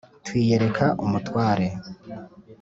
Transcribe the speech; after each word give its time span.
twiyereka 0.25 0.85
umutware 1.03 1.67